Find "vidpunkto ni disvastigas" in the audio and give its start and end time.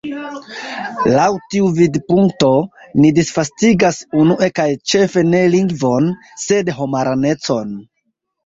1.79-3.99